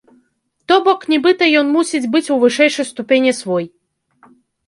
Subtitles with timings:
[0.69, 3.65] То бок нібыта ён мусіць быць у вышэйшай ступені свой.